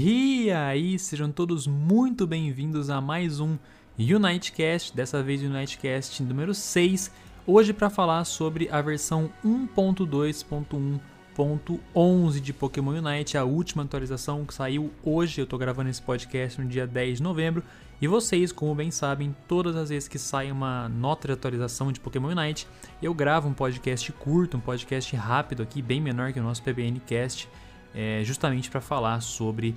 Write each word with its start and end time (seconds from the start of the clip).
E 0.00 0.48
aí, 0.52 0.96
sejam 0.96 1.32
todos 1.32 1.66
muito 1.66 2.24
bem-vindos 2.24 2.88
a 2.88 3.00
mais 3.00 3.40
um 3.40 3.58
Unitecast, 3.98 4.94
dessa 4.94 5.20
vez 5.24 5.42
Unitecast 5.42 6.22
número 6.22 6.54
6, 6.54 7.10
hoje 7.44 7.72
para 7.72 7.90
falar 7.90 8.24
sobre 8.24 8.68
a 8.70 8.80
versão 8.80 9.28
1.2.1.11 9.44 12.40
de 12.40 12.52
Pokémon 12.52 12.92
Unite, 12.92 13.36
a 13.36 13.42
última 13.42 13.82
atualização 13.82 14.44
que 14.44 14.54
saiu 14.54 14.92
hoje, 15.02 15.40
eu 15.40 15.44
estou 15.44 15.58
gravando 15.58 15.90
esse 15.90 16.00
podcast 16.00 16.60
no 16.60 16.68
dia 16.68 16.86
10 16.86 17.16
de 17.16 17.22
novembro, 17.24 17.64
e 18.00 18.06
vocês, 18.06 18.52
como 18.52 18.76
bem 18.76 18.92
sabem, 18.92 19.34
todas 19.48 19.74
as 19.74 19.88
vezes 19.88 20.06
que 20.06 20.16
sai 20.16 20.52
uma 20.52 20.88
nota 20.88 21.26
de 21.26 21.34
atualização 21.34 21.90
de 21.90 21.98
Pokémon 21.98 22.28
Unite, 22.28 22.68
eu 23.02 23.12
gravo 23.12 23.48
um 23.48 23.52
podcast 23.52 24.12
curto, 24.12 24.58
um 24.58 24.60
podcast 24.60 25.16
rápido 25.16 25.64
aqui, 25.64 25.82
bem 25.82 26.00
menor 26.00 26.32
que 26.32 26.38
o 26.38 26.42
nosso 26.44 26.62
PBNcast, 26.62 27.48
é, 27.98 28.22
justamente 28.22 28.70
para 28.70 28.80
falar 28.80 29.20
sobre 29.20 29.74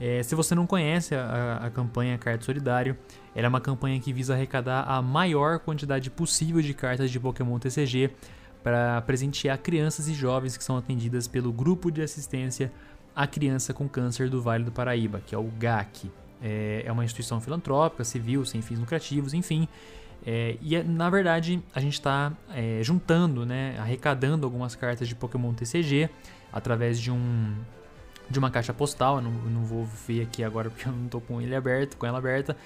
É, 0.00 0.22
se 0.22 0.34
você 0.34 0.54
não 0.54 0.66
conhece 0.66 1.14
a, 1.14 1.60
a 1.62 1.70
campanha 1.70 2.18
Carta 2.18 2.44
Solidário, 2.44 2.96
ela 3.34 3.46
é 3.46 3.48
uma 3.48 3.60
campanha 3.60 4.00
que 4.00 4.12
visa 4.12 4.34
arrecadar 4.34 4.82
a 4.82 5.00
maior 5.00 5.58
quantidade 5.58 6.10
possível 6.10 6.60
de 6.60 6.74
cartas 6.74 7.10
de 7.10 7.20
Pokémon 7.20 7.58
TCG 7.58 8.10
para 8.62 9.00
presentear 9.02 9.58
crianças 9.58 10.08
e 10.08 10.14
jovens 10.14 10.56
que 10.56 10.64
são 10.64 10.76
atendidas 10.76 11.28
pelo 11.28 11.52
Grupo 11.52 11.90
de 11.90 12.02
Assistência 12.02 12.72
à 13.14 13.26
Criança 13.26 13.72
com 13.72 13.88
Câncer 13.88 14.28
do 14.28 14.42
Vale 14.42 14.64
do 14.64 14.72
Paraíba, 14.72 15.20
que 15.24 15.34
é 15.34 15.38
o 15.38 15.44
GAC. 15.58 16.10
É, 16.42 16.82
é 16.84 16.92
uma 16.92 17.04
instituição 17.04 17.40
filantrópica, 17.40 18.04
civil, 18.04 18.44
sem 18.44 18.62
fins 18.62 18.78
lucrativos, 18.78 19.34
enfim. 19.34 19.68
É, 20.26 20.56
e 20.62 20.74
é, 20.74 20.82
na 20.82 21.10
verdade 21.10 21.62
a 21.74 21.80
gente 21.80 21.94
está 21.94 22.32
é, 22.52 22.80
juntando, 22.82 23.44
né, 23.44 23.76
arrecadando 23.78 24.46
algumas 24.46 24.74
cartas 24.74 25.06
de 25.06 25.14
Pokémon 25.14 25.52
TCG 25.52 26.08
através 26.50 26.98
de 26.98 27.10
um 27.10 27.54
de 28.28 28.38
uma 28.38 28.50
caixa 28.50 28.72
postal. 28.72 29.16
Eu 29.16 29.22
não, 29.22 29.32
eu 29.32 29.50
não 29.50 29.64
vou 29.64 29.84
ver 30.06 30.22
aqui 30.22 30.42
agora 30.42 30.70
porque 30.70 30.86
eu 30.88 30.92
não 30.92 31.06
estou 31.06 31.20
com 31.20 31.40
ele 31.40 31.54
aberto, 31.54 31.96
com 31.96 32.06
ela 32.06 32.18
aberta. 32.18 32.56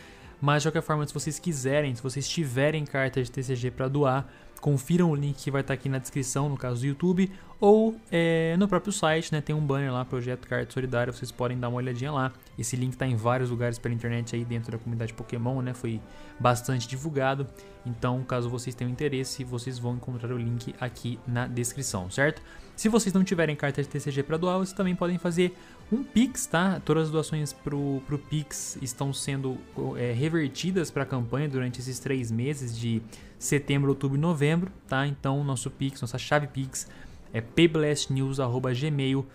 Mas 0.41 0.62
de 0.62 0.69
qualquer 0.69 0.82
forma, 0.82 1.06
se 1.06 1.12
vocês 1.12 1.38
quiserem, 1.38 1.94
se 1.94 2.02
vocês 2.02 2.28
tiverem 2.28 2.84
cartas 2.84 3.26
de 3.26 3.32
TCG 3.32 3.72
para 3.72 3.88
doar, 3.88 4.28
confiram 4.60 5.10
o 5.10 5.14
link 5.14 5.36
que 5.36 5.50
vai 5.50 5.62
estar 5.62 5.74
tá 5.74 5.78
aqui 5.78 5.88
na 5.88 5.98
descrição, 5.98 6.48
no 6.48 6.56
caso 6.56 6.80
do 6.80 6.86
YouTube, 6.86 7.30
ou 7.60 7.97
é, 8.10 8.56
no 8.56 8.68
próprio 8.68 8.92
site, 8.92 9.32
né? 9.32 9.41
Tem 9.41 9.54
um 9.54 9.60
banner 9.60 9.92
lá, 9.92 10.04
Projeto 10.04 10.47
Carta 10.47 10.72
Solidária, 10.72 11.12
vocês 11.12 11.32
podem 11.32 11.58
dar 11.58 11.68
uma 11.68 11.78
olhadinha 11.78 12.12
lá. 12.12 12.32
Esse 12.58 12.74
link 12.76 12.92
está 12.92 13.06
em 13.06 13.14
vários 13.14 13.50
lugares 13.50 13.78
pela 13.78 13.94
internet 13.94 14.34
aí 14.34 14.44
dentro 14.44 14.72
da 14.72 14.78
comunidade 14.78 15.14
Pokémon, 15.14 15.62
né? 15.62 15.72
Foi 15.72 16.00
bastante 16.41 16.88
divulgado. 16.88 17.46
Então, 17.86 18.22
caso 18.24 18.50
vocês 18.50 18.74
tenham 18.74 18.91
interesse, 18.91 19.44
vocês 19.44 19.78
vão 19.78 19.94
encontrar 19.94 20.32
o 20.32 20.38
link 20.38 20.74
aqui 20.80 21.18
na 21.26 21.47
descrição, 21.47 22.10
certo? 22.10 22.42
Se 22.76 22.88
vocês 22.88 23.12
não 23.12 23.24
tiverem 23.24 23.54
carta 23.56 23.82
de 23.82 23.88
TCG 23.88 24.22
para 24.22 24.36
doar, 24.36 24.58
vocês 24.58 24.72
também 24.72 24.94
podem 24.94 25.18
fazer 25.18 25.56
um 25.91 26.04
Pix, 26.04 26.47
tá? 26.47 26.80
Todas 26.84 27.04
as 27.04 27.10
doações 27.10 27.52
pro, 27.52 28.02
pro 28.06 28.18
Pix 28.18 28.76
estão 28.82 29.12
sendo 29.12 29.56
é, 29.97 30.12
revertidas 30.12 30.91
para 30.91 31.04
a 31.04 31.06
campanha 31.06 31.48
durante 31.48 31.80
esses 31.80 31.98
três 31.98 32.30
meses 32.30 32.78
de 32.78 33.02
setembro, 33.38 33.88
outubro 33.91 34.18
e 34.18 34.20
novembro, 34.20 34.70
tá? 34.86 35.06
Então, 35.06 35.42
nosso 35.42 35.70
Pix, 35.70 36.00
nossa 36.00 36.18
chave 36.18 36.47
Pix 36.47 36.86
é 37.32 37.41
pblastnews@gmail.com, 37.41 39.26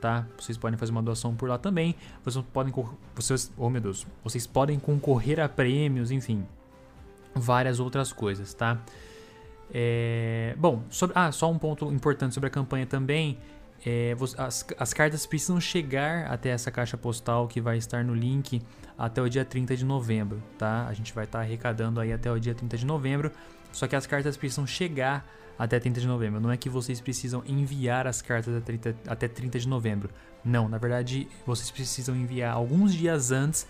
tá? 0.00 0.26
Vocês 0.38 0.56
podem 0.56 0.78
fazer 0.78 0.92
uma 0.92 1.02
doação 1.02 1.34
por 1.34 1.48
lá 1.48 1.58
também. 1.58 1.94
Vocês 2.24 2.44
podem 2.52 2.72
vocês, 3.14 3.52
oh 3.56 3.68
meu 3.68 3.80
Deus, 3.80 4.06
vocês 4.22 4.46
podem 4.46 4.78
concorrer 4.78 5.40
a 5.40 5.48
prêmios, 5.48 6.10
enfim, 6.10 6.46
várias 7.34 7.80
outras 7.80 8.12
coisas, 8.12 8.54
tá? 8.54 8.78
É, 9.72 10.54
bom, 10.58 10.82
sobre, 10.88 11.18
ah, 11.18 11.30
só 11.30 11.50
um 11.50 11.58
ponto 11.58 11.92
importante 11.92 12.34
sobre 12.34 12.48
a 12.48 12.50
campanha 12.50 12.86
também. 12.86 13.38
É, 13.86 14.16
as, 14.36 14.66
as 14.76 14.92
cartas 14.92 15.24
precisam 15.24 15.60
chegar 15.60 16.26
até 16.26 16.50
essa 16.50 16.70
caixa 16.70 16.96
postal 16.96 17.46
que 17.46 17.60
vai 17.60 17.76
estar 17.76 18.04
no 18.04 18.14
link 18.14 18.60
até 18.96 19.22
o 19.22 19.28
dia 19.28 19.44
30 19.44 19.76
de 19.76 19.84
novembro, 19.84 20.42
tá? 20.58 20.86
A 20.88 20.92
gente 20.92 21.12
vai 21.14 21.24
estar 21.24 21.40
arrecadando 21.40 22.00
aí 22.00 22.12
até 22.12 22.30
o 22.30 22.38
dia 22.38 22.54
30 22.54 22.76
de 22.76 22.86
novembro. 22.86 23.30
Só 23.72 23.86
que 23.86 23.94
as 23.94 24.06
cartas 24.06 24.36
precisam 24.36 24.66
chegar 24.66 25.26
até 25.58 25.78
30 25.78 26.00
de 26.00 26.06
novembro. 26.06 26.40
Não 26.40 26.50
é 26.50 26.56
que 26.56 26.68
vocês 26.68 27.00
precisam 27.00 27.42
enviar 27.46 28.06
as 28.06 28.22
cartas 28.22 28.54
até 28.56 28.76
30, 28.76 28.96
até 29.06 29.28
30 29.28 29.58
de 29.58 29.68
novembro. 29.68 30.10
Não, 30.44 30.68
na 30.68 30.78
verdade, 30.78 31.28
vocês 31.46 31.70
precisam 31.70 32.16
enviar 32.16 32.54
alguns 32.54 32.94
dias 32.94 33.30
antes 33.30 33.66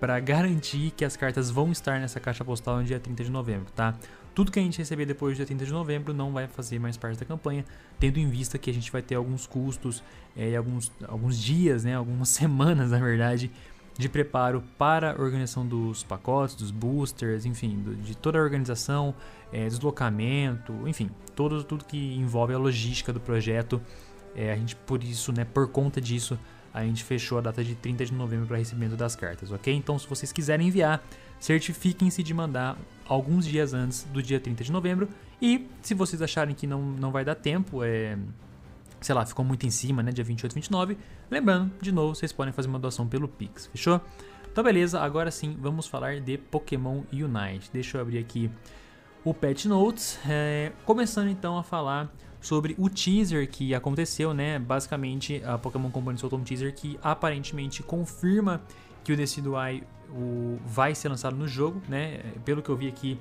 para 0.00 0.18
garantir 0.20 0.90
que 0.90 1.04
as 1.04 1.16
cartas 1.16 1.50
vão 1.50 1.72
estar 1.72 2.00
nessa 2.00 2.20
caixa 2.20 2.44
postal 2.44 2.78
no 2.78 2.84
dia 2.84 3.00
30 3.00 3.24
de 3.24 3.30
novembro, 3.30 3.70
tá? 3.74 3.94
Tudo 4.36 4.52
que 4.52 4.58
a 4.58 4.62
gente 4.62 4.76
receber 4.76 5.06
depois 5.06 5.34
dia 5.34 5.46
30 5.46 5.64
de 5.64 5.72
novembro 5.72 6.12
não 6.12 6.30
vai 6.30 6.46
fazer 6.46 6.78
mais 6.78 6.94
parte 6.98 7.18
da 7.18 7.24
campanha, 7.24 7.64
tendo 7.98 8.18
em 8.18 8.28
vista 8.28 8.58
que 8.58 8.68
a 8.68 8.74
gente 8.74 8.92
vai 8.92 9.00
ter 9.00 9.14
alguns 9.14 9.46
custos 9.46 10.04
é, 10.36 10.50
e 10.50 10.54
alguns, 10.54 10.92
alguns 11.08 11.38
dias, 11.42 11.84
né, 11.84 11.94
algumas 11.94 12.28
semanas, 12.36 12.90
na 12.90 12.98
verdade, 12.98 13.50
de 13.96 14.10
preparo 14.10 14.62
para 14.76 15.12
a 15.12 15.22
organização 15.22 15.66
dos 15.66 16.02
pacotes, 16.02 16.54
dos 16.54 16.70
boosters, 16.70 17.46
enfim, 17.46 17.82
de 18.04 18.14
toda 18.14 18.38
a 18.38 18.42
organização, 18.42 19.14
é, 19.50 19.66
deslocamento, 19.68 20.86
enfim, 20.86 21.08
todo, 21.34 21.64
tudo 21.64 21.86
que 21.86 22.14
envolve 22.16 22.52
a 22.52 22.58
logística 22.58 23.14
do 23.14 23.20
projeto. 23.20 23.80
É, 24.34 24.52
a 24.52 24.56
gente, 24.56 24.76
por 24.76 25.02
isso, 25.02 25.32
né, 25.32 25.46
por 25.46 25.66
conta 25.68 25.98
disso, 25.98 26.38
a 26.74 26.84
gente 26.84 27.02
fechou 27.04 27.38
a 27.38 27.40
data 27.40 27.64
de 27.64 27.74
30 27.74 28.04
de 28.04 28.12
novembro 28.12 28.46
para 28.46 28.58
recebimento 28.58 28.96
das 28.96 29.16
cartas, 29.16 29.50
ok? 29.50 29.74
Então, 29.74 29.98
se 29.98 30.06
vocês 30.06 30.30
quiserem 30.30 30.68
enviar, 30.68 31.02
certifiquem-se 31.40 32.22
de 32.22 32.34
mandar 32.34 32.76
alguns 33.08 33.46
dias 33.46 33.74
antes 33.74 34.04
do 34.04 34.22
dia 34.22 34.40
30 34.40 34.64
de 34.64 34.72
novembro. 34.72 35.08
E 35.40 35.66
se 35.82 35.94
vocês 35.94 36.22
acharem 36.22 36.54
que 36.54 36.66
não, 36.66 36.82
não 36.82 37.10
vai 37.10 37.24
dar 37.24 37.34
tempo, 37.34 37.82
é, 37.84 38.16
sei 39.00 39.14
lá, 39.14 39.24
ficou 39.24 39.44
muito 39.44 39.66
em 39.66 39.70
cima, 39.70 40.02
né, 40.02 40.10
dia 40.10 40.24
28, 40.24 40.54
29, 40.54 40.96
lembrando, 41.30 41.72
de 41.80 41.92
novo, 41.92 42.14
vocês 42.14 42.32
podem 42.32 42.52
fazer 42.52 42.68
uma 42.68 42.78
doação 42.78 43.06
pelo 43.06 43.28
Pix, 43.28 43.66
fechou? 43.66 44.00
Então 44.50 44.64
beleza, 44.64 45.00
agora 45.00 45.30
sim, 45.30 45.56
vamos 45.60 45.86
falar 45.86 46.20
de 46.20 46.38
Pokémon 46.38 47.02
Unite. 47.12 47.70
Deixa 47.72 47.98
eu 47.98 48.00
abrir 48.00 48.18
aqui 48.18 48.50
o 49.22 49.34
Patch 49.34 49.66
Notes, 49.66 50.18
é, 50.26 50.72
começando 50.84 51.28
então 51.28 51.58
a 51.58 51.62
falar 51.62 52.10
sobre 52.40 52.74
o 52.78 52.88
teaser 52.88 53.50
que 53.50 53.74
aconteceu, 53.74 54.32
né? 54.32 54.58
Basicamente, 54.58 55.42
a 55.44 55.58
Pokémon 55.58 55.90
Company 55.90 56.16
soltou 56.16 56.38
um 56.38 56.44
teaser 56.44 56.72
que 56.72 56.98
aparentemente 57.02 57.82
confirma 57.82 58.62
que 59.06 59.12
o 59.12 59.16
Decidueye 59.16 59.84
o, 60.10 60.58
vai 60.66 60.92
ser 60.92 61.08
lançado 61.08 61.36
no 61.36 61.46
jogo, 61.46 61.80
né? 61.88 62.18
Pelo 62.44 62.60
que 62.60 62.68
eu 62.68 62.76
vi 62.76 62.88
aqui, 62.88 63.16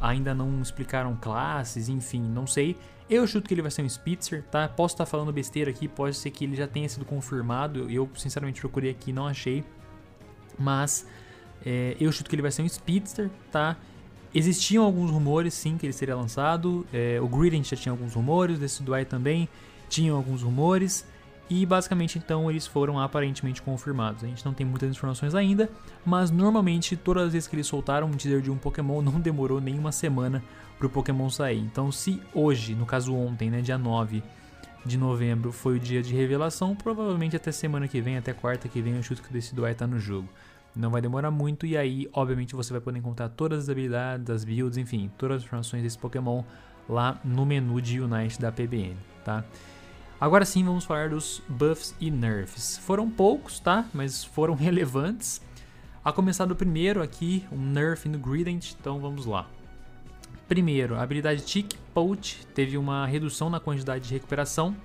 ainda 0.00 0.34
não 0.34 0.62
explicaram 0.62 1.14
classes, 1.14 1.90
enfim, 1.90 2.22
não 2.22 2.46
sei. 2.46 2.74
Eu 3.08 3.26
chuto 3.26 3.46
que 3.46 3.52
ele 3.52 3.60
vai 3.60 3.70
ser 3.70 3.82
um 3.82 3.88
Spitzer, 3.88 4.42
tá? 4.44 4.66
Posso 4.66 4.94
estar 4.94 5.04
falando 5.04 5.30
besteira 5.30 5.70
aqui, 5.70 5.88
pode 5.88 6.16
ser 6.16 6.30
que 6.30 6.44
ele 6.44 6.56
já 6.56 6.66
tenha 6.66 6.88
sido 6.88 7.04
confirmado. 7.04 7.90
Eu, 7.90 8.08
sinceramente, 8.16 8.62
procurei 8.62 8.90
aqui 8.90 9.12
não 9.12 9.26
achei. 9.26 9.62
Mas 10.58 11.06
é, 11.66 11.94
eu 12.00 12.10
chuto 12.10 12.30
que 12.30 12.34
ele 12.34 12.40
vai 12.40 12.50
ser 12.50 12.62
um 12.62 12.68
Speedster, 12.70 13.28
tá? 13.52 13.76
Existiam 14.34 14.84
alguns 14.84 15.10
rumores, 15.10 15.52
sim, 15.52 15.76
que 15.76 15.84
ele 15.84 15.92
seria 15.92 16.16
lançado. 16.16 16.86
É, 16.94 17.20
o 17.20 17.28
Greedent 17.28 17.68
já 17.68 17.76
tinha 17.76 17.92
alguns 17.92 18.14
rumores, 18.14 18.56
o 18.56 18.60
Decidueye 18.60 19.04
também 19.04 19.50
tinha 19.86 20.12
alguns 20.12 20.40
rumores. 20.42 21.06
E 21.48 21.64
basicamente 21.64 22.18
então 22.18 22.50
eles 22.50 22.66
foram 22.66 22.98
aparentemente 22.98 23.62
confirmados. 23.62 24.24
A 24.24 24.26
gente 24.26 24.44
não 24.44 24.52
tem 24.52 24.66
muitas 24.66 24.90
informações 24.90 25.34
ainda, 25.34 25.70
mas 26.04 26.30
normalmente 26.30 26.96
todas 26.96 27.26
as 27.26 27.32
vezes 27.32 27.48
que 27.48 27.54
eles 27.54 27.66
soltaram 27.66 28.08
um 28.08 28.12
teaser 28.12 28.40
de 28.40 28.50
um 28.50 28.56
Pokémon 28.56 29.00
não 29.02 29.20
demorou 29.20 29.60
nem 29.60 29.78
uma 29.78 29.92
semana 29.92 30.42
para 30.76 30.86
o 30.86 30.90
Pokémon 30.90 31.30
sair. 31.30 31.60
Então 31.60 31.92
se 31.92 32.20
hoje, 32.34 32.74
no 32.74 32.84
caso 32.84 33.14
ontem, 33.14 33.50
né, 33.50 33.60
dia 33.60 33.78
9 33.78 34.22
de 34.84 34.96
novembro, 34.96 35.52
foi 35.52 35.76
o 35.76 35.80
dia 35.80 36.02
de 36.02 36.14
revelação, 36.14 36.74
provavelmente 36.74 37.36
até 37.36 37.50
semana 37.50 37.88
que 37.88 38.00
vem, 38.00 38.16
até 38.16 38.32
quarta 38.32 38.68
que 38.68 38.80
vem, 38.80 38.94
eu 38.94 39.02
chuto 39.02 39.22
que 39.22 39.30
o 39.30 39.32
Decidueye 39.32 39.72
estar 39.72 39.86
no 39.86 39.98
jogo. 39.98 40.28
Não 40.74 40.90
vai 40.90 41.00
demorar 41.00 41.30
muito 41.30 41.64
e 41.64 41.76
aí, 41.76 42.08
obviamente, 42.12 42.54
você 42.54 42.72
vai 42.72 42.80
poder 42.80 42.98
encontrar 42.98 43.30
todas 43.30 43.64
as 43.64 43.68
habilidades, 43.68 44.28
as 44.28 44.44
builds, 44.44 44.76
enfim, 44.76 45.10
todas 45.16 45.38
as 45.38 45.44
informações 45.44 45.82
desse 45.82 45.96
Pokémon 45.96 46.44
lá 46.88 47.18
no 47.24 47.46
menu 47.46 47.80
de 47.80 48.00
Unite 48.00 48.40
da 48.40 48.52
PBN, 48.52 48.96
tá? 49.24 49.42
Agora 50.20 50.44
sim, 50.44 50.64
vamos 50.64 50.84
falar 50.84 51.10
dos 51.10 51.42
buffs 51.46 51.94
e 52.00 52.10
nerfs. 52.10 52.78
Foram 52.78 53.10
poucos, 53.10 53.60
tá? 53.60 53.84
Mas 53.92 54.24
foram 54.24 54.54
relevantes. 54.56 55.42
A 56.04 56.12
começar 56.12 56.46
do 56.46 56.56
primeiro 56.56 57.02
aqui, 57.02 57.44
um 57.52 57.60
nerf 57.60 58.08
no 58.08 58.18
Grident, 58.18 58.72
então 58.78 58.98
vamos 58.98 59.26
lá. 59.26 59.48
Primeiro, 60.48 60.94
a 60.94 61.02
habilidade 61.02 61.44
Tick 61.44 61.74
Poach 61.92 62.46
teve 62.54 62.78
uma 62.78 63.04
redução 63.04 63.50
na 63.50 63.58
quantidade 63.58 64.06
de 64.06 64.14
recuperação, 64.14 64.76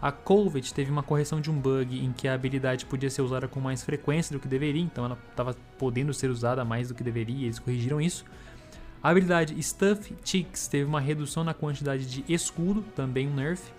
a 0.00 0.10
Covet 0.10 0.72
teve 0.72 0.90
uma 0.90 1.02
correção 1.02 1.42
de 1.42 1.50
um 1.50 1.60
bug 1.60 2.02
em 2.02 2.10
que 2.10 2.26
a 2.26 2.32
habilidade 2.32 2.86
podia 2.86 3.10
ser 3.10 3.20
usada 3.20 3.46
com 3.46 3.60
mais 3.60 3.84
frequência 3.84 4.32
do 4.32 4.40
que 4.40 4.48
deveria, 4.48 4.80
então 4.80 5.04
ela 5.04 5.18
estava 5.28 5.54
podendo 5.78 6.14
ser 6.14 6.30
usada 6.30 6.64
mais 6.64 6.88
do 6.88 6.94
que 6.94 7.04
deveria, 7.04 7.44
eles 7.44 7.58
corrigiram 7.58 8.00
isso. 8.00 8.24
A 9.02 9.10
habilidade 9.10 9.62
Stuff 9.62 10.14
Chicks 10.24 10.68
teve 10.68 10.84
uma 10.84 11.00
redução 11.00 11.44
na 11.44 11.52
quantidade 11.52 12.06
de 12.06 12.24
escudo, 12.32 12.82
também 12.96 13.28
um 13.28 13.34
nerf. 13.34 13.70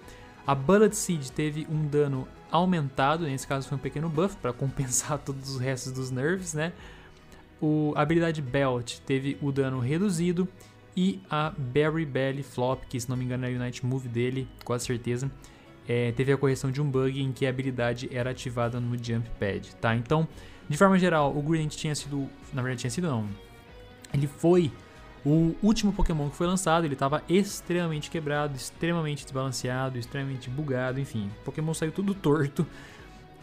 A 0.45 0.55
Bullet 0.55 0.95
Seed 0.95 1.29
teve 1.29 1.67
um 1.69 1.87
dano 1.87 2.27
aumentado, 2.51 3.25
nesse 3.25 3.47
caso 3.47 3.67
foi 3.67 3.77
um 3.77 3.81
pequeno 3.81 4.09
buff 4.09 4.35
para 4.37 4.51
compensar 4.51 5.17
todos 5.23 5.49
os 5.49 5.59
restos 5.59 5.91
dos 5.93 6.11
nerfs, 6.11 6.53
né? 6.53 6.73
O, 7.61 7.93
a 7.95 8.01
habilidade 8.01 8.41
Belt 8.41 8.97
teve 9.05 9.37
o 9.41 9.51
dano 9.51 9.79
reduzido 9.79 10.47
e 10.97 11.21
a 11.29 11.53
Berry 11.55 12.05
Belly 12.05 12.43
Flop, 12.43 12.83
que 12.89 12.99
se 12.99 13.09
não 13.09 13.15
me 13.15 13.23
engano 13.23 13.45
é 13.45 13.49
a 13.49 13.51
Unite 13.51 13.85
Move 13.85 14.07
dele, 14.07 14.47
quase 14.65 14.85
certeza, 14.85 15.31
é, 15.87 16.11
teve 16.11 16.33
a 16.33 16.37
correção 16.37 16.71
de 16.71 16.81
um 16.81 16.89
bug 16.89 17.21
em 17.21 17.31
que 17.31 17.45
a 17.45 17.49
habilidade 17.49 18.09
era 18.11 18.31
ativada 18.31 18.79
no 18.79 18.97
Jump 19.01 19.29
Pad, 19.39 19.75
tá? 19.75 19.95
Então, 19.95 20.27
de 20.67 20.77
forma 20.77 20.97
geral, 20.97 21.35
o 21.35 21.41
Gradient 21.41 21.75
tinha 21.75 21.93
sido, 21.93 22.29
na 22.53 22.61
verdade 22.61 22.81
tinha 22.81 22.91
sido 22.91 23.07
não, 23.07 23.29
ele 24.13 24.27
foi 24.27 24.71
o 25.25 25.55
último 25.61 25.93
Pokémon 25.93 26.29
que 26.29 26.35
foi 26.35 26.47
lançado, 26.47 26.85
ele 26.85 26.93
estava 26.93 27.23
extremamente 27.29 28.09
quebrado, 28.09 28.55
extremamente 28.55 29.23
desbalanceado, 29.23 29.97
extremamente 29.97 30.49
bugado, 30.49 30.99
enfim, 30.99 31.29
o 31.41 31.43
Pokémon 31.43 31.73
saiu 31.73 31.91
tudo 31.91 32.13
torto 32.13 32.65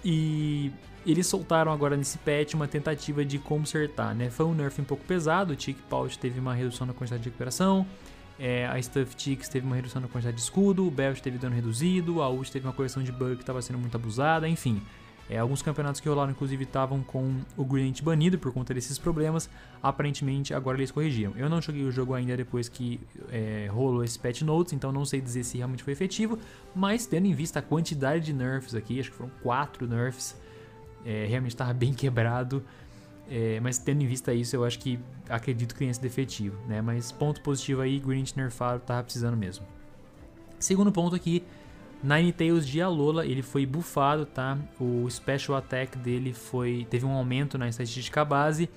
e 0.05 0.73
eles 1.07 1.27
soltaram 1.27 1.73
agora 1.73 1.97
nesse 1.97 2.19
patch 2.19 2.55
uma 2.55 2.67
tentativa 2.67 3.25
de 3.25 3.39
consertar, 3.39 4.15
né? 4.15 4.29
Foi 4.29 4.47
um 4.47 4.55
nerf 4.55 4.81
um 4.81 4.85
pouco 4.85 5.05
pesado, 5.05 5.53
o 5.53 5.57
Tick 5.57 5.79
Pouch 5.89 6.19
teve 6.19 6.41
uma 6.41 6.55
redução 6.55 6.87
na 6.87 6.93
quantidade 6.93 7.23
de 7.23 7.29
recuperação, 7.29 7.87
é, 8.39 8.67
a 8.67 8.81
Stuff 8.81 9.15
Chicks 9.17 9.49
teve 9.49 9.67
uma 9.67 9.75
redução 9.75 10.01
na 10.01 10.09
quantidade 10.09 10.37
de 10.37 10.43
escudo, 10.43 10.87
o 10.87 10.91
Belt 10.91 11.21
teve 11.21 11.39
dano 11.39 11.55
reduzido, 11.55 12.23
a 12.23 12.29
Ult 12.29 12.51
teve 12.53 12.67
uma 12.67 12.73
correção 12.73 13.03
de 13.03 13.11
bug 13.11 13.37
que 13.37 13.43
estava 13.43 13.61
sendo 13.61 13.79
muito 13.79 13.97
abusada, 13.97 14.49
enfim. 14.49 14.81
É, 15.31 15.39
alguns 15.39 15.61
campeonatos 15.61 16.01
que 16.01 16.09
rolaram, 16.09 16.31
inclusive, 16.31 16.65
estavam 16.65 17.03
com 17.03 17.35
o 17.57 17.65
Gradient 17.65 18.03
banido 18.03 18.39
por 18.39 18.53
conta 18.53 18.73
desses 18.73 18.99
problemas. 18.99 19.51
Aparentemente, 19.83 20.55
agora 20.55 20.79
eles 20.79 20.91
corrigiram. 20.91 21.35
Eu 21.37 21.51
não 21.51 21.61
joguei 21.61 21.85
o 21.85 21.93
jogo 21.93 22.15
ainda 22.15 22.35
depois 22.35 22.69
que 22.69 22.99
é, 23.31 23.69
rolou 23.71 24.03
esse 24.03 24.19
patch 24.19 24.41
notes, 24.43 24.73
então 24.73 24.91
não 24.91 25.05
sei 25.05 25.21
dizer 25.21 25.45
se 25.45 25.59
realmente 25.59 25.83
foi 25.83 25.93
efetivo. 25.93 26.39
Mas, 26.75 27.05
tendo 27.05 27.27
em 27.27 27.35
vista 27.35 27.59
a 27.59 27.63
quantidade 27.63 28.25
de 28.25 28.33
nerfs 28.33 28.75
aqui, 28.75 28.99
acho 28.99 29.11
que 29.11 29.17
foram 29.17 29.31
4 29.43 29.87
nerfs, 29.87 30.35
é, 31.05 31.27
realmente 31.27 31.53
estava 31.53 31.75
bem 31.75 31.93
quebrado. 31.95 32.65
É, 33.31 33.61
mas 33.61 33.77
tendo 33.77 34.03
em 34.03 34.07
vista 34.07 34.33
isso, 34.33 34.57
eu 34.57 34.65
acho 34.65 34.79
que 34.79 34.99
acredito 35.29 35.75
que 35.75 35.81
tenha 35.81 35.93
sido 35.93 36.07
efetivo, 36.07 36.57
né? 36.67 36.81
Mas 36.81 37.13
ponto 37.13 37.43
positivo 37.43 37.83
aí, 37.83 37.99
Grinch 37.99 38.35
nerfado, 38.35 38.81
tava 38.81 39.03
precisando 39.03 39.37
mesmo. 39.37 39.67
Segundo 40.59 40.91
ponto 40.91 41.15
aqui, 41.15 41.45
Ninetales 42.03 42.67
de 42.67 42.81
Alola, 42.81 43.27
ele 43.27 43.43
foi 43.43 43.67
buffado, 43.67 44.25
tá? 44.25 44.57
O 44.81 45.09
Special 45.11 45.57
Attack 45.57 45.99
dele 45.99 46.33
foi 46.33 46.87
teve 46.89 47.05
um 47.05 47.13
aumento 47.13 47.59
na 47.59 47.69
estatística 47.69 48.25
base 48.25 48.69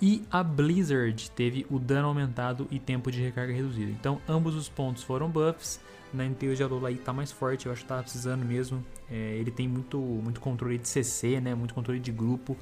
e 0.00 0.22
a 0.30 0.42
Blizzard 0.42 1.30
teve 1.32 1.66
o 1.70 1.78
dano 1.78 2.08
aumentado 2.08 2.66
e 2.70 2.78
tempo 2.78 3.10
de 3.10 3.20
recarga 3.20 3.52
reduzido. 3.52 3.90
Então, 3.90 4.20
ambos 4.28 4.54
os 4.54 4.68
pontos 4.68 5.02
foram 5.02 5.28
buffs. 5.28 5.80
Ninetales 6.12 6.56
de 6.56 6.62
Alola 6.62 6.88
aí 6.88 6.96
tá 6.96 7.12
mais 7.12 7.30
forte, 7.30 7.66
eu 7.66 7.72
acho 7.72 7.82
que 7.82 7.88
tava 7.88 8.02
precisando 8.02 8.44
mesmo. 8.44 8.84
É, 9.10 9.36
ele 9.36 9.50
tem 9.50 9.68
muito, 9.68 9.98
muito 9.98 10.40
controle 10.40 10.78
de 10.78 10.88
CC, 10.88 11.40
né? 11.40 11.54
Muito 11.54 11.74
controle 11.74 12.00
de 12.00 12.12
grupo 12.12 12.56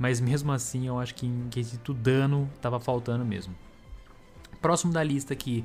mas 0.00 0.18
mesmo 0.18 0.50
assim 0.50 0.86
eu 0.86 0.98
acho 0.98 1.14
que 1.14 1.26
em 1.26 1.48
quesito 1.50 1.92
dano 1.92 2.50
tava 2.62 2.80
faltando 2.80 3.22
mesmo. 3.22 3.54
Próximo 4.62 4.90
da 4.94 5.02
lista 5.04 5.34
aqui 5.34 5.62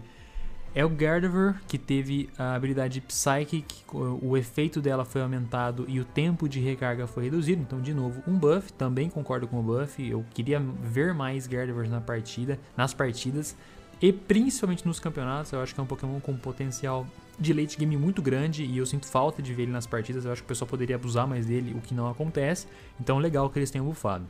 é 0.75 0.83
o 0.83 0.89
Gardevoir, 0.89 1.55
que 1.67 1.77
teve 1.77 2.29
a 2.37 2.53
habilidade 2.53 2.99
Psychic, 2.99 3.65
o 3.93 4.35
efeito 4.35 4.81
dela 4.81 5.05
foi 5.05 5.21
aumentado 5.21 5.85
e 5.87 6.01
o 6.01 6.05
tempo 6.05 6.49
de 6.49 6.59
recarga 6.59 7.07
foi 7.07 7.23
reduzido, 7.23 7.61
então 7.61 7.79
de 7.79 7.93
novo 7.93 8.21
um 8.27 8.37
buff, 8.37 8.73
também 8.73 9.09
concordo 9.09 9.47
com 9.47 9.57
o 9.57 9.63
buff, 9.63 10.05
eu 10.05 10.25
queria 10.33 10.59
ver 10.59 11.13
mais 11.13 11.47
Gardevoir 11.47 11.89
na 11.89 12.01
partida, 12.01 12.59
nas 12.75 12.93
partidas, 12.93 13.55
e 14.01 14.11
principalmente 14.11 14.85
nos 14.85 14.99
campeonatos, 14.99 15.53
eu 15.53 15.61
acho 15.61 15.73
que 15.73 15.79
é 15.79 15.83
um 15.83 15.87
Pokémon 15.87 16.19
com 16.19 16.35
potencial 16.35 17.07
de 17.39 17.53
late 17.53 17.77
game 17.77 17.95
muito 17.95 18.21
grande 18.21 18.63
e 18.65 18.77
eu 18.77 18.85
sinto 18.85 19.07
falta 19.07 19.41
de 19.41 19.53
ver 19.53 19.63
ele 19.63 19.71
nas 19.71 19.87
partidas. 19.87 20.25
Eu 20.25 20.31
acho 20.31 20.41
que 20.41 20.45
o 20.45 20.49
pessoal 20.49 20.67
poderia 20.67 20.95
abusar 20.95 21.27
mais 21.27 21.45
dele, 21.45 21.73
o 21.77 21.81
que 21.81 21.93
não 21.93 22.09
acontece. 22.09 22.67
Então, 22.99 23.17
legal 23.17 23.49
que 23.49 23.57
eles 23.59 23.71
tenham 23.71 23.85
bufado. 23.85 24.25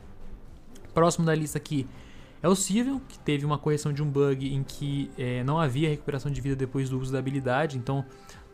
Próximo 0.94 1.26
da 1.26 1.34
lista 1.34 1.58
aqui 1.58 1.86
é 2.42 2.48
o 2.48 2.54
Civil, 2.54 3.00
que 3.08 3.18
teve 3.18 3.44
uma 3.44 3.58
correção 3.58 3.92
de 3.92 4.02
um 4.02 4.10
bug 4.10 4.54
em 4.54 4.62
que 4.62 5.10
é, 5.18 5.42
não 5.44 5.58
havia 5.58 5.88
recuperação 5.88 6.30
de 6.30 6.40
vida 6.40 6.54
depois 6.54 6.88
do 6.90 6.98
uso 6.98 7.12
da 7.12 7.18
habilidade. 7.18 7.78
Então, 7.78 8.04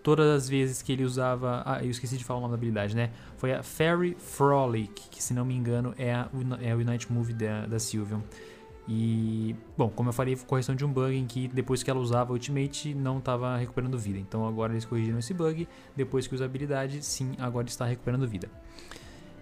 todas 0.02 0.26
as 0.26 0.48
vezes 0.48 0.82
que 0.82 0.92
ele 0.92 1.04
usava. 1.04 1.62
Ah, 1.64 1.82
eu 1.82 1.90
esqueci 1.90 2.16
de 2.16 2.24
falar 2.24 2.38
o 2.38 2.42
nome 2.42 2.52
da 2.52 2.56
habilidade, 2.56 2.94
né? 2.94 3.10
Foi 3.36 3.52
a 3.52 3.62
Fairy 3.62 4.16
Frolic, 4.18 5.08
que 5.10 5.22
se 5.22 5.32
não 5.32 5.44
me 5.44 5.54
engano 5.54 5.94
é, 5.96 6.12
a, 6.12 6.28
é 6.60 6.74
o 6.74 6.78
Unite 6.78 7.12
Move 7.12 7.32
da, 7.32 7.66
da. 7.66 7.78
E, 8.88 9.54
bom, 9.78 9.88
como 9.88 10.08
eu 10.08 10.12
falei, 10.12 10.36
correção 10.36 10.74
de 10.74 10.84
um 10.84 10.92
bug 10.92 11.14
em 11.14 11.24
que 11.24 11.46
depois 11.46 11.84
que 11.84 11.90
ela 11.90 12.00
usava 12.00 12.32
Ultimate 12.32 12.92
não 12.94 13.18
estava 13.18 13.56
recuperando 13.56 13.96
vida. 13.96 14.18
Então 14.18 14.46
agora 14.46 14.72
eles 14.72 14.84
corrigiram 14.84 15.18
esse 15.18 15.32
bug. 15.32 15.68
Depois 15.94 16.26
que 16.26 16.34
usa 16.34 16.44
habilidade, 16.44 17.02
sim, 17.04 17.32
agora 17.38 17.66
está 17.68 17.86
recuperando 17.86 18.26
vida. 18.26 18.50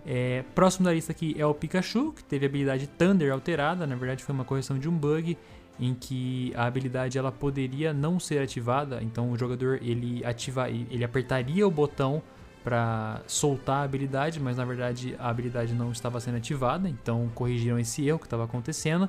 É, 0.07 0.45
próximo 0.55 0.85
da 0.85 0.93
lista 0.93 1.13
aqui 1.13 1.35
é 1.39 1.45
o 1.45 1.55
Pikachu, 1.55 2.13
que 2.13 2.25
teve 2.25 2.47
a 2.47 2.49
habilidade 2.49 2.87
Thunder 2.87 3.33
alterada. 3.33 3.87
Na 3.87 3.97
verdade, 3.97 4.25
foi 4.25 4.35
uma 4.35 4.45
correção 4.45 4.79
de 4.79 4.89
um 4.89 4.97
bug 4.97 5.37
em 5.79 5.95
que 5.95 6.53
a 6.55 6.67
habilidade 6.67 7.17
ela 7.17 7.33
poderia 7.33 7.93
não 7.93 8.21
ser 8.21 8.41
ativada. 8.43 9.03
Então 9.03 9.31
o 9.31 9.39
jogador 9.39 9.81
ele 9.83 10.25
ativa, 10.25 10.69
ele 10.69 11.03
apertaria 11.03 11.67
o 11.67 11.71
botão 11.71 12.23
para 12.63 13.23
soltar 13.27 13.77
a 13.77 13.83
habilidade, 13.85 14.39
mas 14.39 14.59
na 14.59 14.65
verdade 14.67 15.17
a 15.19 15.31
habilidade 15.31 15.73
não 15.73 15.91
estava 15.91 16.21
sendo 16.21 16.37
ativada. 16.37 16.89
Então 16.89 17.31
corrigiram 17.35 17.79
esse 17.79 18.07
erro 18.07 18.19
que 18.19 18.27
estava 18.27 18.45
acontecendo. 18.45 19.09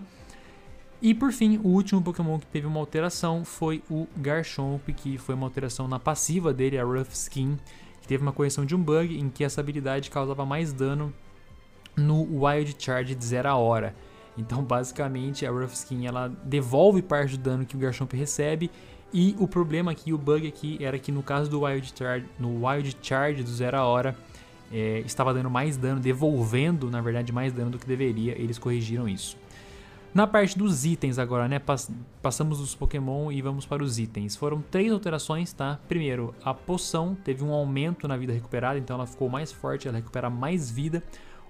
E 1.01 1.15
por 1.15 1.33
fim, 1.33 1.57
o 1.57 1.69
último 1.69 2.01
Pokémon 2.01 2.39
que 2.39 2.45
teve 2.45 2.67
uma 2.67 2.79
alteração 2.79 3.43
foi 3.43 3.83
o 3.89 4.07
Garchomp, 4.15 4.87
que 4.93 5.17
foi 5.17 5.33
uma 5.33 5.47
alteração 5.47 5.87
na 5.87 5.99
passiva 5.99 6.53
dele, 6.53 6.77
a 6.77 6.83
Rough 6.83 7.09
Skin, 7.11 7.57
que 8.01 8.07
teve 8.07 8.21
uma 8.23 8.31
correção 8.31 8.65
de 8.65 8.75
um 8.75 8.81
bug 8.81 9.17
em 9.17 9.29
que 9.29 9.43
essa 9.43 9.61
habilidade 9.61 10.09
causava 10.09 10.45
mais 10.45 10.73
dano 10.73 11.13
no 11.95 12.45
Wild 12.45 12.75
Charge 12.77 13.15
de 13.15 13.23
0 13.23 13.49
a 13.49 13.55
hora. 13.55 13.95
Então, 14.37 14.63
basicamente, 14.63 15.45
a 15.45 15.51
Rough 15.51 15.73
Skin 15.73 16.05
ela 16.05 16.29
devolve 16.43 17.01
parte 17.01 17.37
do 17.37 17.43
dano 17.43 17.65
que 17.65 17.75
o 17.75 17.79
Garchomp 17.79 18.13
recebe. 18.13 18.71
E 19.13 19.35
o 19.37 19.47
problema 19.47 19.91
aqui, 19.91 20.13
o 20.13 20.17
bug 20.17 20.47
aqui, 20.47 20.77
era 20.81 20.97
que 20.97 21.11
no 21.11 21.21
caso 21.21 21.49
do 21.49 21.63
Wild 21.63 21.93
Charge, 21.95 22.25
no 22.39 22.65
Wild 22.65 22.97
Charge 23.01 23.43
do 23.43 23.49
0 23.51 23.77
a 23.77 23.85
hora, 23.85 24.15
é, 24.71 24.99
estava 25.05 25.33
dando 25.33 25.49
mais 25.49 25.75
dano, 25.75 25.99
devolvendo, 25.99 26.89
na 26.89 27.01
verdade, 27.01 27.31
mais 27.31 27.51
dano 27.51 27.71
do 27.71 27.77
que 27.77 27.85
deveria. 27.85 28.31
Eles 28.41 28.57
corrigiram 28.57 29.07
isso. 29.07 29.37
Na 30.13 30.27
parte 30.27 30.57
dos 30.57 30.83
itens 30.83 31.17
agora, 31.17 31.47
né? 31.47 31.61
Passamos 32.21 32.59
dos 32.59 32.75
Pokémon 32.75 33.31
e 33.31 33.41
vamos 33.41 33.65
para 33.65 33.81
os 33.81 33.97
itens. 33.97 34.35
Foram 34.35 34.61
três 34.61 34.91
alterações, 34.91 35.53
tá? 35.53 35.79
Primeiro, 35.87 36.35
a 36.43 36.53
poção 36.53 37.15
teve 37.15 37.45
um 37.45 37.53
aumento 37.53 38.09
na 38.09 38.17
vida 38.17 38.33
recuperada, 38.33 38.77
então 38.77 38.97
ela 38.97 39.07
ficou 39.07 39.29
mais 39.29 39.53
forte, 39.53 39.87
ela 39.87 39.95
recupera 39.95 40.29
mais 40.29 40.69
vida. 40.69 41.01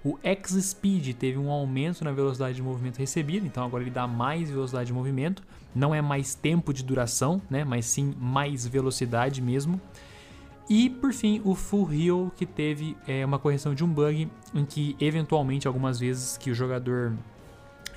O 0.04 0.16
X-Speed 0.22 1.16
teve 1.16 1.38
um 1.38 1.50
aumento 1.50 2.04
na 2.04 2.12
velocidade 2.12 2.54
de 2.54 2.62
movimento 2.62 2.98
recebida, 2.98 3.44
então 3.44 3.64
agora 3.64 3.82
ele 3.82 3.90
dá 3.90 4.06
mais 4.06 4.48
velocidade 4.48 4.86
de 4.86 4.92
movimento. 4.92 5.42
Não 5.74 5.92
é 5.92 6.00
mais 6.00 6.32
tempo 6.32 6.72
de 6.72 6.84
duração, 6.84 7.42
né? 7.50 7.64
Mas 7.64 7.86
sim 7.86 8.14
mais 8.16 8.64
velocidade 8.64 9.42
mesmo. 9.42 9.80
E 10.70 10.88
por 10.88 11.12
fim, 11.12 11.42
o 11.44 11.56
Full 11.56 11.92
Heal, 11.92 12.32
que 12.36 12.46
teve 12.46 12.96
é, 13.08 13.26
uma 13.26 13.40
correção 13.40 13.74
de 13.74 13.82
um 13.82 13.88
bug 13.88 14.28
em 14.54 14.64
que 14.64 14.96
eventualmente 15.00 15.66
algumas 15.66 15.98
vezes 15.98 16.36
que 16.36 16.48
o 16.48 16.54
jogador 16.54 17.12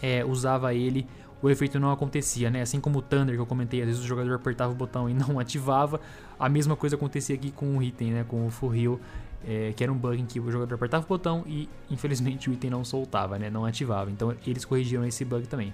é, 0.02 0.24
usava 0.24 0.74
ele, 0.74 1.08
o 1.42 1.50
efeito 1.50 1.80
não 1.80 1.92
acontecia, 1.92 2.50
né? 2.50 2.62
Assim 2.62 2.80
como 2.80 3.00
o 3.00 3.02
Thunder 3.02 3.36
que 3.36 3.42
eu 3.42 3.46
comentei, 3.46 3.82
às 3.82 3.88
vezes 3.88 4.02
o 4.02 4.08
jogador 4.08 4.34
apertava 4.34 4.72
o 4.72 4.75
botão 4.75 5.10
e 5.10 5.14
não 5.16 5.40
ativava, 5.40 6.00
a 6.40 6.50
mesma 6.50 6.75
coisa 6.75 6.96
acontecia 6.96 7.36
aqui 7.36 7.52
com 7.52 7.78
o 7.78 7.84
item, 7.84 8.12
né? 8.12 8.25
Com 8.28 8.48
o 8.48 8.75
Heal, 8.75 9.00
é, 9.48 9.74
que 9.75 9.84
era 9.84 9.92
um 9.92 9.98
bug 9.98 10.20
em 10.20 10.25
que 10.25 10.40
o 10.40 10.52
jogador 10.52 10.75
apertava 10.75 11.06
o 11.06 11.08
botão 11.08 11.44
e 11.46 11.70
infelizmente 11.90 12.50
o 12.50 12.54
item 12.54 12.72
não 12.72 12.84
soltava, 12.84 13.38
né, 13.38 13.50
não 13.50 13.66
ativava. 13.66 14.10
Então 14.10 14.36
eles 14.46 14.66
corrigiram 14.66 15.06
esse 15.06 15.24
bug 15.24 15.48
também. 15.48 15.74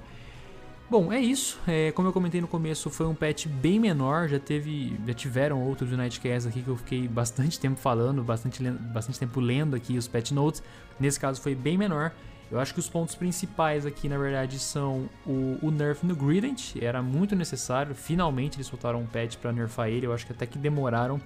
Bom, 0.90 1.14
é 1.14 1.22
isso. 1.22 1.58
É, 1.66 1.90
como 1.94 2.10
eu 2.10 2.12
comentei 2.12 2.42
no 2.42 2.50
começo, 2.50 2.90
foi 2.90 3.08
um 3.08 3.16
patch 3.16 3.48
bem 3.48 3.80
menor. 3.80 4.28
Já 4.28 4.40
teve, 4.40 5.00
já 5.08 5.14
tiveram 5.14 5.64
outros 5.64 5.90
Unitecast 5.90 6.50
aqui 6.50 6.62
que 6.62 6.68
eu 6.68 6.76
fiquei 6.76 7.08
bastante 7.08 7.58
tempo 7.58 7.80
falando, 7.80 8.22
bastante, 8.22 8.62
bastante 8.62 9.18
tempo 9.18 9.40
lendo 9.40 9.74
aqui 9.74 9.98
os 9.98 10.06
patch 10.06 10.32
notes. 10.32 10.62
Nesse 11.00 11.18
caso 11.18 11.40
foi 11.40 11.56
bem 11.56 11.78
menor. 11.78 12.12
Eu 12.52 12.60
acho 12.60 12.74
que 12.74 12.80
os 12.82 12.90
pontos 12.90 13.16
principais 13.16 13.86
aqui, 13.86 14.10
na 14.10 14.18
verdade, 14.18 14.60
são 14.60 15.10
o, 15.26 15.58
o 15.62 15.72
nerf 15.72 16.06
no 16.06 16.14
Grident. 16.14 16.76
Era 16.82 17.02
muito 17.02 17.34
necessário. 17.34 17.96
Finalmente 17.96 18.58
eles 18.58 18.68
soltaram 18.68 19.00
um 19.00 19.06
patch 19.06 19.38
para 19.38 19.54
nerfar 19.54 19.88
ele. 19.88 20.06
Eu 20.06 20.14
acho 20.14 20.26
que 20.26 20.34
até 20.34 20.46
que 20.46 20.58
demoraram. 20.58 21.22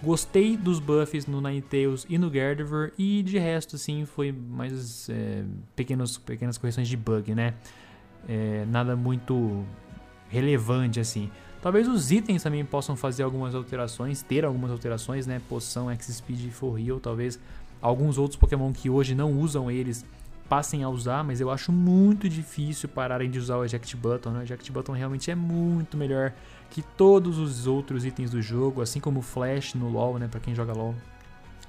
Gostei 0.00 0.56
dos 0.56 0.78
buffs 0.78 1.26
no 1.26 1.40
Ninetales 1.40 2.06
e 2.08 2.16
no 2.16 2.30
Gardevoir. 2.30 2.92
E 2.96 3.20
de 3.22 3.36
resto, 3.36 3.74
assim, 3.74 4.06
foi 4.06 4.30
mais 4.30 5.10
é, 5.10 5.42
pequenos, 5.74 6.16
pequenas 6.16 6.56
correções 6.56 6.88
de 6.88 6.96
bug, 6.96 7.34
né? 7.34 7.54
É, 8.28 8.64
nada 8.66 8.94
muito 8.94 9.64
relevante, 10.28 11.00
assim. 11.00 11.28
Talvez 11.60 11.88
os 11.88 12.12
itens 12.12 12.44
também 12.44 12.64
possam 12.64 12.96
fazer 12.96 13.24
algumas 13.24 13.56
alterações, 13.56 14.22
ter 14.22 14.44
algumas 14.44 14.70
alterações, 14.70 15.26
né? 15.26 15.40
Poção, 15.48 15.90
X-Speed, 15.90 16.50
For 16.50 16.80
Heal, 16.80 17.00
talvez 17.00 17.40
alguns 17.82 18.18
outros 18.18 18.38
Pokémon 18.38 18.72
que 18.72 18.88
hoje 18.88 19.14
não 19.14 19.32
usam 19.38 19.70
eles 19.70 20.04
passem 20.50 20.82
a 20.82 20.88
usar, 20.88 21.22
mas 21.22 21.40
eu 21.40 21.48
acho 21.48 21.70
muito 21.70 22.28
difícil 22.28 22.88
pararem 22.88 23.30
de 23.30 23.38
usar 23.38 23.56
o 23.56 23.64
Eject 23.64 23.96
Button. 23.96 24.30
Né? 24.30 24.40
O 24.40 24.42
Eject 24.42 24.72
Button 24.72 24.92
realmente 24.92 25.30
é 25.30 25.34
muito 25.36 25.96
melhor 25.96 26.32
que 26.68 26.82
todos 26.82 27.38
os 27.38 27.68
outros 27.68 28.04
itens 28.04 28.32
do 28.32 28.42
jogo, 28.42 28.82
assim 28.82 28.98
como 28.98 29.20
o 29.20 29.22
Flash 29.22 29.74
no 29.74 29.88
LoL, 29.88 30.18
né, 30.18 30.26
para 30.26 30.40
quem 30.40 30.52
joga 30.52 30.72
LoL. 30.72 30.96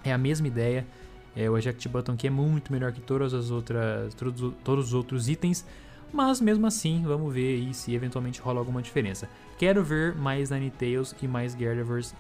É 0.04 0.12
a 0.12 0.18
mesma 0.18 0.48
ideia. 0.48 0.88
É 1.36 1.48
o 1.48 1.56
Eject 1.60 1.88
Button 1.88 2.18
que 2.18 2.26
é 2.26 2.30
muito 2.32 2.74
melhor 2.74 2.92
que 2.92 3.02
todas 3.02 3.36
as 3.36 3.52
outras, 3.52 4.16
todos, 4.16 4.54
todos 4.64 4.88
os 4.88 4.94
outros 4.96 5.30
itens, 5.30 5.64
mas 6.12 6.42
mesmo 6.42 6.66
assim, 6.66 7.04
vamos 7.06 7.32
ver 7.32 7.62
aí 7.62 7.74
se 7.76 7.94
eventualmente 7.94 8.42
rola 8.42 8.60
alguma 8.60 8.82
diferença. 8.82 9.30
Quero 9.60 9.84
ver 9.84 10.16
mais 10.16 10.50
Ninetales 10.50 11.16
e 11.22 11.28
mais 11.28 11.56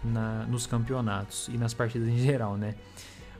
na, 0.03 0.45
nos 0.45 0.67
campeonatos 0.67 1.49
e 1.51 1.57
nas 1.57 1.73
partidas 1.73 2.07
em 2.07 2.19
geral, 2.19 2.55
né? 2.55 2.75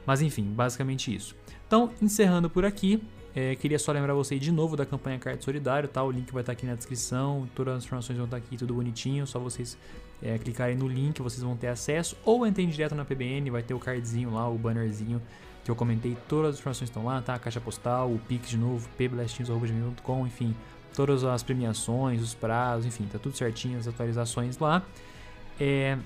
Mas 0.04 0.20
enfim, 0.20 0.52
basicamente 0.52 1.14
isso. 1.14 1.36
Então, 1.72 1.88
encerrando 2.02 2.50
por 2.50 2.66
aqui, 2.66 3.02
é, 3.34 3.56
queria 3.56 3.78
só 3.78 3.92
lembrar 3.92 4.12
vocês 4.12 4.38
de 4.38 4.52
novo 4.52 4.76
da 4.76 4.84
campanha 4.84 5.18
Card 5.18 5.42
Solidário, 5.42 5.88
tá? 5.88 6.04
O 6.04 6.10
link 6.10 6.30
vai 6.30 6.42
estar 6.42 6.52
aqui 6.52 6.66
na 6.66 6.74
descrição, 6.74 7.48
todas 7.54 7.78
as 7.78 7.84
informações 7.86 8.14
vão 8.18 8.26
estar 8.26 8.36
aqui, 8.36 8.58
tudo 8.58 8.74
bonitinho, 8.74 9.26
só 9.26 9.38
vocês 9.38 9.78
é, 10.22 10.36
clicarem 10.36 10.76
no 10.76 10.86
link, 10.86 11.22
vocês 11.22 11.42
vão 11.42 11.56
ter 11.56 11.68
acesso, 11.68 12.14
ou 12.26 12.46
entrem 12.46 12.68
direto 12.68 12.94
na 12.94 13.06
PBN, 13.06 13.48
vai 13.48 13.62
ter 13.62 13.72
o 13.72 13.78
cardzinho 13.78 14.34
lá, 14.34 14.46
o 14.50 14.58
bannerzinho 14.58 15.22
que 15.64 15.70
eu 15.70 15.74
comentei, 15.74 16.14
todas 16.28 16.56
as 16.56 16.60
informações 16.60 16.90
estão 16.90 17.06
lá, 17.06 17.22
tá? 17.22 17.36
A 17.36 17.38
caixa 17.38 17.58
postal, 17.58 18.12
o 18.12 18.18
Pix 18.18 18.50
de 18.50 18.58
novo, 18.58 18.86
pblastinhos.com, 18.98 20.26
enfim, 20.26 20.54
todas 20.94 21.24
as 21.24 21.42
premiações, 21.42 22.20
os 22.20 22.34
prazos, 22.34 22.84
enfim, 22.84 23.08
tá 23.10 23.18
tudo 23.18 23.34
certinho, 23.34 23.78
as 23.78 23.88
atualizações 23.88 24.58
lá. 24.58 24.82
É, 25.58 25.96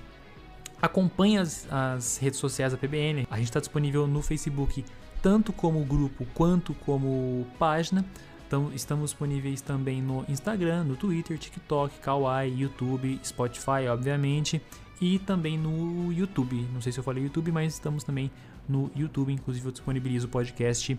acompanhe 0.81 1.37
as, 1.37 1.67
as 1.69 2.15
redes 2.19 2.39
sociais 2.39 2.71
da 2.71 2.77
PBN, 2.77 3.27
a 3.29 3.35
gente 3.35 3.47
está 3.47 3.59
disponível 3.59 4.07
no 4.07 4.21
Facebook 4.21 4.85
tanto 5.21 5.51
como 5.51 5.83
grupo 5.83 6.25
quanto 6.33 6.73
como 6.73 7.45
página. 7.57 8.05
Então, 8.47 8.71
estamos 8.73 9.11
disponíveis 9.11 9.59
também 9.59 10.01
no 10.01 10.23
Instagram, 10.29 10.85
no 10.85 10.95
Twitter, 10.95 11.37
TikTok, 11.37 11.99
Kawaii, 11.99 12.61
YouTube, 12.61 13.19
Spotify, 13.23 13.87
obviamente, 13.89 14.61
e 15.01 15.19
também 15.19 15.57
no 15.57 16.11
YouTube. 16.13 16.65
Não 16.73 16.81
sei 16.81 16.91
se 16.91 16.99
eu 16.99 17.03
falei 17.03 17.23
YouTube, 17.23 17.51
mas 17.51 17.73
estamos 17.73 18.03
também 18.03 18.31
no 18.67 18.89
YouTube. 18.95 19.33
Inclusive, 19.33 19.65
eu 19.67 19.71
disponibilizo 19.71 20.27
o 20.27 20.29
podcast 20.29 20.97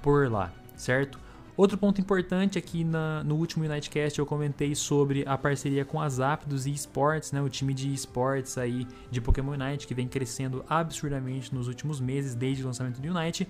por 0.00 0.30
lá, 0.30 0.50
certo? 0.76 1.18
Outro 1.58 1.76
ponto 1.76 2.00
importante 2.00 2.56
aqui 2.56 2.84
na, 2.84 3.24
no 3.24 3.34
último 3.34 3.64
Unitecast 3.64 4.16
eu 4.16 4.24
comentei 4.24 4.76
sobre 4.76 5.24
a 5.26 5.36
parceria 5.36 5.84
com 5.84 6.00
as 6.00 6.20
Aptos 6.20 6.66
e 6.66 6.70
Esports, 6.70 7.32
né, 7.32 7.42
o 7.42 7.48
time 7.48 7.74
de 7.74 7.92
esportes 7.92 8.56
aí 8.56 8.86
de 9.10 9.20
Pokémon 9.20 9.54
Unite 9.54 9.84
que 9.84 9.92
vem 9.92 10.06
crescendo 10.06 10.64
absurdamente 10.68 11.52
nos 11.52 11.66
últimos 11.66 12.00
meses 12.00 12.36
desde 12.36 12.62
o 12.62 12.66
lançamento 12.66 13.00
do 13.00 13.08
Unite. 13.08 13.48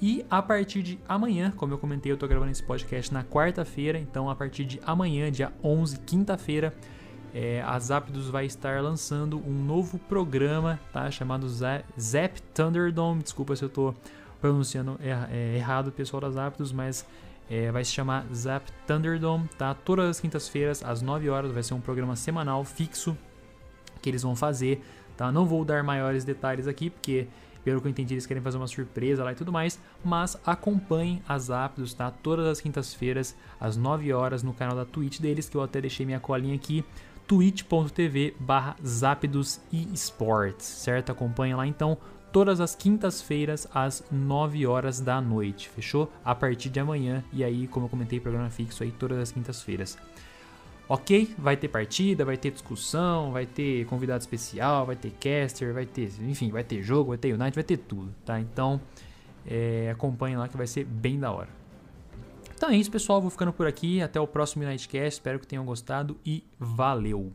E 0.00 0.24
a 0.30 0.40
partir 0.40 0.82
de 0.82 0.98
amanhã, 1.06 1.52
como 1.54 1.74
eu 1.74 1.78
comentei, 1.78 2.10
eu 2.10 2.14
estou 2.14 2.26
gravando 2.26 2.50
esse 2.50 2.62
podcast 2.62 3.12
na 3.12 3.22
quarta-feira, 3.22 3.98
então 3.98 4.30
a 4.30 4.34
partir 4.34 4.64
de 4.64 4.80
amanhã, 4.86 5.30
dia 5.30 5.52
11, 5.62 5.98
quinta-feira, 5.98 6.74
é, 7.34 7.60
a 7.60 7.78
Zapdos 7.78 8.30
vai 8.30 8.46
estar 8.46 8.80
lançando 8.80 9.36
um 9.36 9.52
novo 9.52 9.98
programa, 9.98 10.80
tá? 10.94 11.10
Chamado 11.10 11.46
Zap 11.46 12.40
Thunderdome. 12.54 13.22
Desculpa 13.22 13.54
se 13.54 13.62
eu 13.62 13.68
estou 13.68 13.94
pronunciando 14.40 14.98
é, 15.02 15.56
errado, 15.58 15.92
pessoal 15.92 16.22
das 16.22 16.32
Zapdos, 16.32 16.72
mas 16.72 17.06
é, 17.50 17.72
vai 17.72 17.84
se 17.84 17.90
chamar 17.90 18.24
Zap 18.32 18.70
Thunderdome, 18.86 19.48
tá? 19.58 19.74
Todas 19.74 20.08
as 20.08 20.20
quintas-feiras, 20.20 20.84
às 20.84 21.02
9 21.02 21.28
horas, 21.28 21.50
vai 21.50 21.64
ser 21.64 21.74
um 21.74 21.80
programa 21.80 22.14
semanal 22.14 22.64
fixo 22.64 23.18
que 24.00 24.08
eles 24.08 24.22
vão 24.22 24.36
fazer, 24.36 24.82
tá? 25.16 25.32
Não 25.32 25.44
vou 25.44 25.64
dar 25.64 25.82
maiores 25.82 26.24
detalhes 26.24 26.68
aqui, 26.68 26.88
porque 26.88 27.26
pelo 27.64 27.80
que 27.80 27.88
eu 27.88 27.90
entendi, 27.90 28.14
eles 28.14 28.24
querem 28.24 28.42
fazer 28.42 28.56
uma 28.56 28.66
surpresa 28.66 29.24
lá 29.24 29.32
e 29.32 29.34
tudo 29.34 29.52
mais, 29.52 29.78
mas 30.02 30.36
acompanhem 30.46 31.22
as 31.28 31.50
Aptos, 31.50 31.92
tá? 31.92 32.10
Todas 32.10 32.46
as 32.46 32.60
quintas-feiras, 32.60 33.36
às 33.58 33.76
9 33.76 34.12
horas, 34.12 34.42
no 34.42 34.54
canal 34.54 34.76
da 34.76 34.84
Twitch 34.84 35.18
deles, 35.20 35.48
que 35.48 35.56
eu 35.56 35.62
até 35.62 35.80
deixei 35.80 36.06
minha 36.06 36.20
colinha 36.20 36.54
aqui, 36.54 36.84
twitch.tv 37.26 38.34
barra 38.40 38.76
Zapdos 38.84 39.60
e 39.72 39.92
Sports, 39.94 40.64
certo? 40.64 41.12
Acompanha 41.12 41.56
lá 41.56 41.66
então 41.66 41.98
todas 42.32 42.60
as 42.60 42.74
quintas-feiras 42.74 43.66
às 43.74 44.04
9 44.10 44.66
horas 44.66 45.00
da 45.00 45.20
noite, 45.20 45.68
fechou? 45.68 46.10
A 46.24 46.34
partir 46.34 46.68
de 46.68 46.80
amanhã, 46.80 47.24
e 47.32 47.42
aí, 47.44 47.66
como 47.66 47.86
eu 47.86 47.90
comentei, 47.90 48.20
programa 48.20 48.50
fixo 48.50 48.82
aí 48.82 48.90
todas 48.92 49.18
as 49.18 49.32
quintas-feiras. 49.32 49.98
Ok, 50.88 51.34
vai 51.38 51.56
ter 51.56 51.68
partida, 51.68 52.24
vai 52.24 52.36
ter 52.36 52.50
discussão, 52.50 53.30
vai 53.30 53.46
ter 53.46 53.84
convidado 53.86 54.20
especial, 54.20 54.84
vai 54.84 54.96
ter 54.96 55.12
caster, 55.12 55.72
vai 55.72 55.86
ter, 55.86 56.10
enfim, 56.22 56.50
vai 56.50 56.64
ter 56.64 56.82
jogo, 56.82 57.10
vai 57.10 57.18
ter 57.18 57.32
Unite, 57.32 57.54
vai 57.54 57.64
ter 57.64 57.76
tudo, 57.76 58.12
tá? 58.24 58.40
Então, 58.40 58.80
é, 59.46 59.90
acompanhe 59.90 60.36
lá 60.36 60.48
que 60.48 60.56
vai 60.56 60.66
ser 60.66 60.84
bem 60.84 61.18
da 61.18 61.30
hora. 61.30 61.60
Então 62.60 62.68
é 62.68 62.76
isso, 62.76 62.90
pessoal. 62.90 63.22
Vou 63.22 63.30
ficando 63.30 63.54
por 63.54 63.66
aqui. 63.66 64.02
Até 64.02 64.20
o 64.20 64.26
próximo 64.26 64.64
Unitecast. 64.64 65.14
Espero 65.14 65.38
que 65.38 65.46
tenham 65.46 65.64
gostado 65.64 66.18
e 66.26 66.44
valeu! 66.58 67.32